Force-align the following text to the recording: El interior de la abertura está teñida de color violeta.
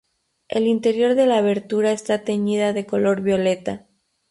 El 0.49 0.65
interior 0.65 1.13
de 1.13 1.27
la 1.27 1.37
abertura 1.37 1.91
está 1.91 2.23
teñida 2.23 2.73
de 2.73 2.87
color 2.87 3.21
violeta. 3.21 3.85